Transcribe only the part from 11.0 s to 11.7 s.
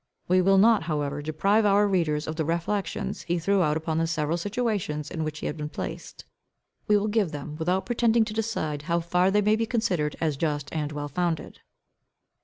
founded.